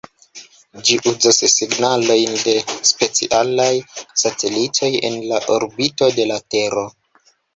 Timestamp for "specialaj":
2.91-3.69